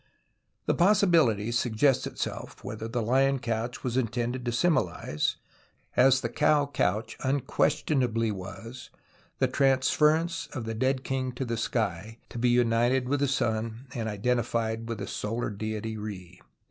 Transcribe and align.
The 0.65 0.73
possibility 0.73 1.51
suofffests 1.51 2.07
itself 2.07 2.63
whether 2.63 2.87
the 2.87 3.03
lion 3.03 3.37
couch 3.37 3.83
was 3.83 3.97
intended 3.97 4.43
to 4.45 4.51
symbolize, 4.51 5.35
as 5.95 6.21
the 6.21 6.27
cow 6.29 6.65
couch 6.65 7.15
unquestionably 7.19 8.31
was, 8.31 8.89
the 9.37 9.47
transference 9.47 10.47
of 10.53 10.65
the 10.65 10.73
dead 10.73 11.03
king 11.03 11.31
to 11.33 11.45
the 11.45 11.55
sky 11.55 12.17
to 12.29 12.39
be 12.39 12.49
united 12.49 13.07
with 13.07 13.19
the 13.19 13.27
sun 13.27 13.85
and 13.93 14.09
identified 14.09 14.89
with 14.89 14.97
the 14.97 15.07
solar 15.07 15.51
deity 15.51 15.97
Re. 15.97 16.41